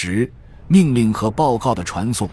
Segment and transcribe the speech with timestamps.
[0.00, 0.32] 十、
[0.68, 2.30] 命令和报告的传送，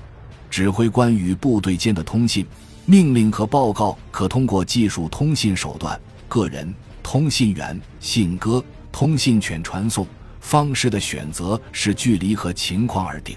[0.52, 2.46] 指挥官与部队间的通信。
[2.86, 10.06] 命令和报告可通过技术通信手段、个人通信员、信鸽、通信犬传送。
[10.40, 13.36] 方式的选择是距离和情况而定，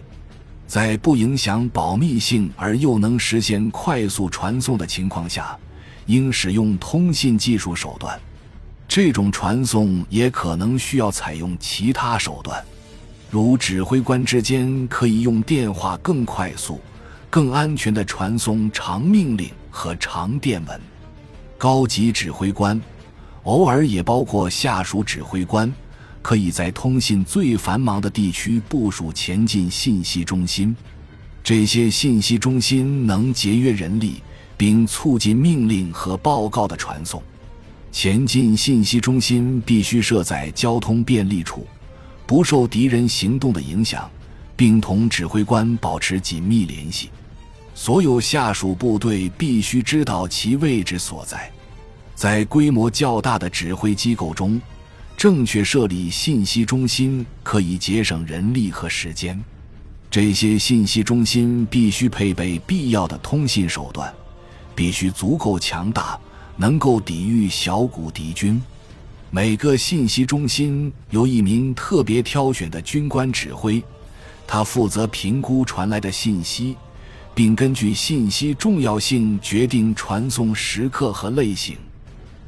[0.66, 5.58] 在不影响保密性而又能实现快速传送的情况下，
[6.04, 8.20] 应使用通信技术手段。
[8.86, 12.62] 这种传送也可能需要采用其他手段，
[13.30, 16.80] 如指挥官之间可以用电话更快速、
[17.28, 20.80] 更安全地传送长命令和长电文。
[21.58, 22.80] 高级指挥官，
[23.42, 25.72] 偶尔也包括下属指挥官。
[26.20, 30.76] 可以在通信最繁忙的地区部署前进信息中心，
[31.42, 34.22] 这些信息中心能节约人力，
[34.56, 37.22] 并促进命令和报告的传送。
[37.92, 41.66] 前进信息中心必须设在交通便利处，
[42.28, 44.08] 不受敌人行动的影响，
[44.54, 47.08] 并同指挥官保持紧密联系。
[47.74, 51.50] 所有下属部队必须知道其位置所在。
[52.14, 54.60] 在规模较大的指挥机构中。
[55.16, 59.42] 正确设立信息中心可以节省人力和时间。
[60.08, 64.14] 这些信息中心必须配备必要的通信手段，
[64.76, 66.16] 必须足够强大，
[66.56, 68.62] 能够抵御小股敌军。
[69.30, 73.82] 每个信息中心由一名特别挑选的军官指挥，
[74.46, 76.76] 他负责评估传来的信息，
[77.34, 81.76] 并根据信息重要性决定传送时刻和类型。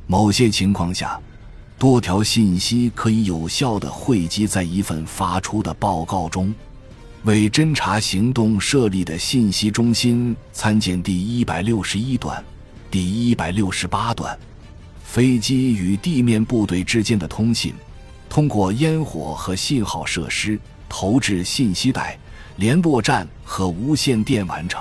[0.07, 1.21] 某些情况下。
[1.79, 6.55] 多条信息可以有效地汇集在一份发出的报告中。
[7.23, 12.45] 为侦察行动设立的信息中心，参见第一百六十一段、
[12.91, 14.39] 第一百六十八段。
[15.11, 17.75] 飞机与地面部队之间的通信，
[18.29, 20.57] 通过烟火和信号设施
[20.89, 22.17] 投掷信息带、
[22.59, 24.81] 联络站和无线电完成。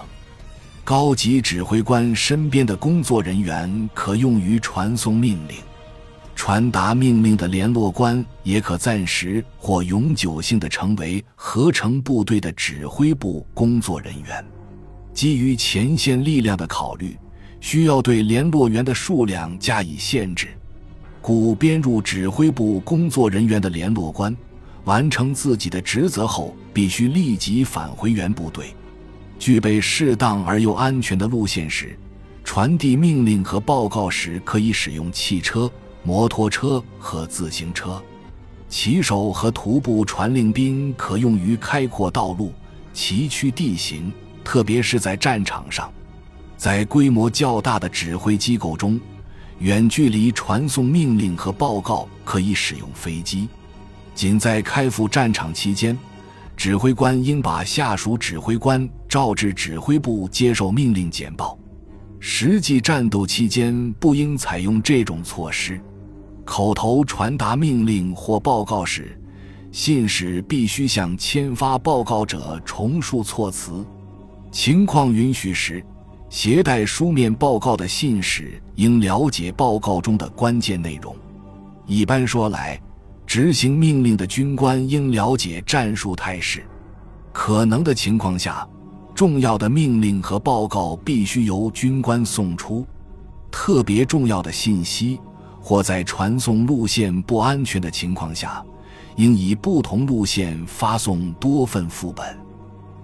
[0.84, 5.58] 高级指挥官身边的工作人员可用于传送命令。
[6.36, 14.45] 传达命令的联络官也可暂时或永久性的成为合成部队的指挥部工作人员。
[15.12, 17.18] 基于前线力量的考虑，
[17.59, 20.47] 需要对联络员的数量加以限制。
[21.21, 24.36] 故编入指挥部工作人员的联络官，
[24.86, 28.73] 完成自己的职责后，必须立即返回原部队。
[29.37, 31.97] 具备适当而又安全的路线时，
[32.43, 35.70] 传递命令和报告时，可以使用汽车。
[36.02, 38.02] 摩托车和自行车，
[38.70, 42.53] 骑手和徒步传令兵可用于开阔道路、
[42.93, 45.91] 崎岖地形，特别是在战场上。
[46.59, 48.99] 在规模较大的指挥机构中，
[49.59, 53.47] 远距离传送命令和报告可以使用飞机。
[54.14, 55.97] 仅在开赴战场期间，
[56.58, 61.58] 指挥官应把下属指挥官召至指挥部接受命令简报。
[62.20, 65.80] 实际战斗期间不应采用这种措施。
[66.43, 69.17] 口头传达命令或报告时，
[69.71, 73.86] 信使必须向签发报告者重述措辞。
[74.52, 75.81] 情况允许时，
[76.30, 81.16] 携带书面报告的信使应了解报告中的关键内容。
[81.86, 82.80] 一般说来，
[83.26, 86.64] 执行命令的军官应了解战术态势。
[87.34, 88.68] 可能的情况下，
[89.16, 92.86] 重要的命令和报告必须由军官送出。
[93.52, 95.20] 特别重要的信息。
[95.62, 98.64] 或在传送路线不安全的情况下，
[99.18, 102.26] 应以不同路线发送多份副本。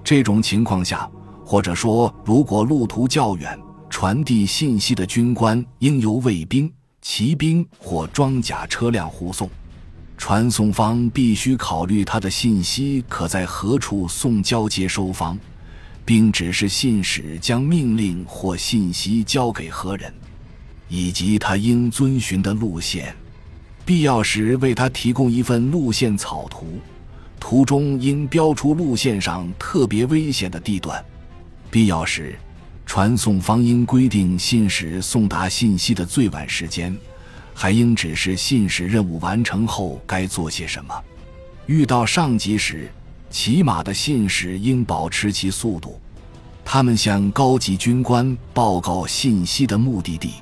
[0.05, 1.07] 这种情况下，
[1.45, 3.57] 或者说如果路途较远，
[3.89, 6.69] 传递信息的军官应由卫兵、
[7.03, 9.47] 骑兵或装甲车辆护送。
[10.17, 15.37] 传送方必须考虑他的信息可在何处送交接收方，
[16.03, 20.11] 并指示信使将命令或信息交给何人。
[20.87, 23.15] 以及他应遵循的路线，
[23.83, 26.79] 必要时为他提供一份路线草图，
[27.39, 31.03] 图中应标出路线上特别危险的地段。
[31.75, 32.33] 必要时，
[32.85, 36.97] 传送方应规定信使送达信息的最晚时间，
[37.53, 40.95] 还应指示信使任务完成后该做些什么。
[41.65, 42.89] 遇到上级时，
[43.29, 45.99] 骑马的信使应保持其速度，
[46.63, 50.35] 他们向高级军官报告信息的目的地。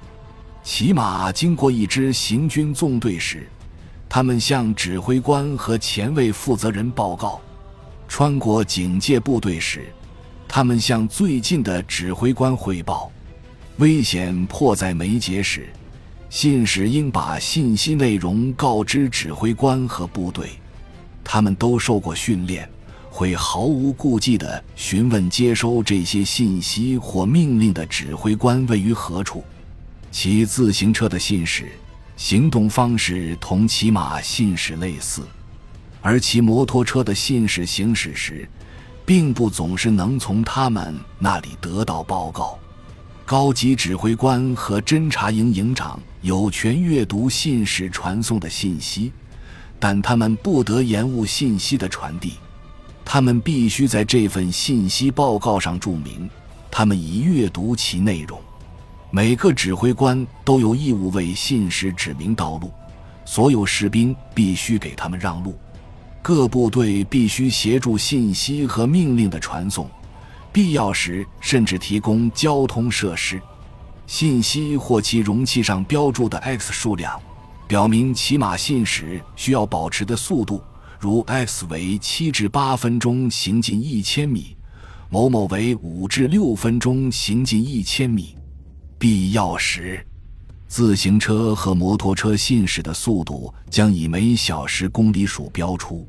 [0.63, 3.49] 骑马经过一支行军纵队时，
[4.07, 7.41] 他们向指挥官和前卫负责人报告；
[8.07, 9.91] 穿过警戒部队时，
[10.55, 13.11] 他们向最近的指挥官汇报；
[13.77, 15.67] 危险迫在眉睫时，
[16.29, 20.51] 信使应把信息内容告知指挥官和部队。
[21.23, 22.69] 他们都受过训练，
[23.09, 29.43] 会毫无顾忌地询问接收这些信息或命令的指挥官位于何处。
[30.11, 31.71] 骑自行车的信使
[32.15, 35.23] 行动方式同骑马信使类似，
[35.99, 38.47] 而骑摩托车的信使行驶时，
[39.05, 42.57] 并不总是能从他们那里得到报告。
[43.25, 49.11] 高级指挥官和侦察营营长有权阅读信使传送的信息，
[49.79, 52.33] 但他们不得延误信息的传递。
[53.05, 56.29] 他们必须在这份信息报告上注明，
[56.71, 58.39] 他们已阅读其内容。
[59.11, 62.71] 每个指挥官都有义务为信使指明道路，
[63.25, 65.57] 所有士兵必须给他们让路。
[66.23, 69.91] 各部队必须协助信息和命令的传送，
[70.53, 73.41] 必要时甚至提供交通设施。
[74.07, 77.21] 信息或其容器上标注的 x 数量，
[77.67, 80.63] 表明骑马信使需要保持的速度。
[80.97, 84.55] 如 x 为七至八分钟行进一千米，
[85.09, 88.37] 某某为五至六分钟行进一千米。
[88.97, 90.07] 必要时，
[90.73, 96.03] 自行车和摩托车信使的速度将以每小时公里数标出。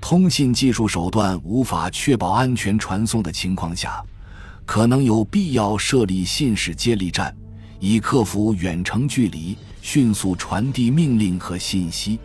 [0.00, 4.02] 通信技术手段无法确保安全传送的情况下，
[4.66, 7.32] 可能有必要设立信使接力站，
[7.78, 12.18] 以克服远程距离，迅速传递命令和信息。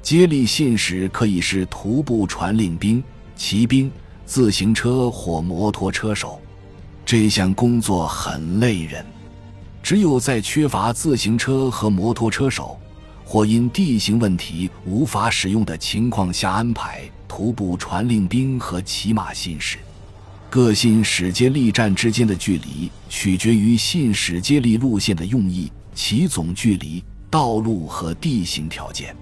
[0.00, 3.04] 接力信使可以是徒步传令兵、
[3.36, 3.92] 骑兵、
[4.24, 6.40] 自行车或摩托车手。
[7.04, 9.04] 这项工作很累人，
[9.82, 12.78] 只有在缺乏自行车和摩托车手，
[13.24, 19.78] 或因地形问题无法使用的情况下安排徒步传令兵和骑马信使。
[20.48, 29.14] 各信使接力站之间的距离取决于信使接力路线的用意、其总距离、道路和地形条件。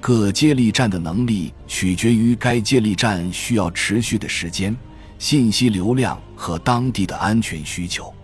[0.00, 4.74] 各接力站的能力取决于该接力站需要持续的时间、
[5.18, 8.14] 信息流量和当地的安全需求。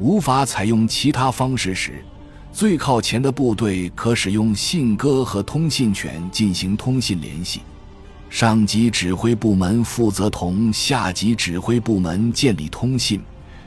[0.00, 2.02] 无法采用其他方式时，
[2.50, 7.60] 最靠前的部队可使用信鸽和通信犬进行通信联系。
[8.30, 13.20] 上级指挥部门负责同下级指挥部门建立通信，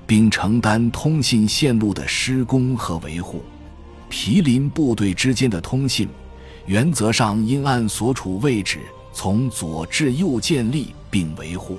[0.07, 3.44] 并承担通信线路的施工和维护。
[4.09, 6.09] 毗邻部队之间的通信。
[6.65, 8.79] 原则上应按所处位置
[9.12, 11.77] 从左至右建立并维护，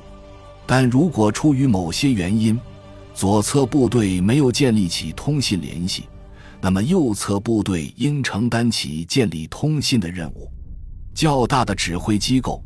[0.66, 2.60] 但如果出于某些原因，
[3.14, 6.08] 左侧部队没有建立起通信联系，
[6.60, 10.50] 那么右侧部队应承担起建立通信的任务。
[11.14, 12.60] 较大的指挥机构，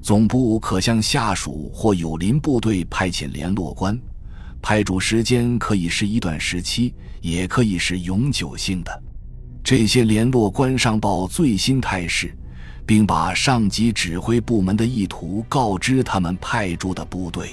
[0.00, 3.96] 总部可向下属或友邻部队派遣联络官，
[4.62, 9.02] 派驻时间可以是一段时期，也可以是永久性的。
[9.62, 12.34] 这些联络官上报最新态势，
[12.86, 17.50] 并把上级指挥部门的意图告知他们派驻的部队。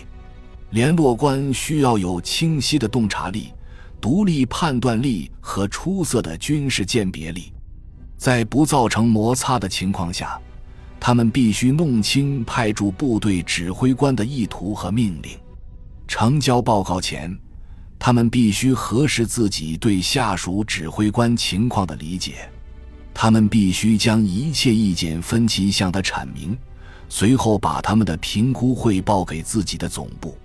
[0.70, 3.54] 联络官需要有清晰的洞察力、
[4.02, 7.54] 独立判断力和出色的军事鉴别力。
[8.18, 10.40] 在不造成摩擦的情况下，
[11.00, 15.38] 他们必须弄清派驻部队指挥官的意图和命令。
[16.08, 17.38] 呈交报告前。
[18.00, 22.48] 他们必须核实自己对下属指挥官情况的理解，
[23.12, 26.56] 他们必须将一切意见分歧向他阐明，
[27.10, 30.38] 随后把他们的评估汇报给自己的总部。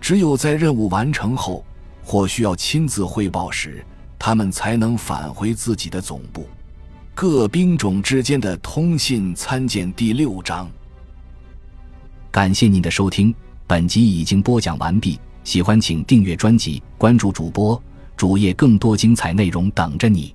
[0.00, 1.64] 只有在任务完成后
[2.02, 3.84] 或需要亲自汇报时，
[4.18, 6.48] 他们才能返回自己的总部。
[7.14, 10.70] 各兵种之间的通信参见第六章。
[12.30, 13.34] 感谢您的收听，
[13.66, 15.18] 本集已经播讲完毕。
[15.42, 17.80] 喜欢请订阅专辑，关注主播
[18.16, 20.34] 主页，更多精彩内容等着你。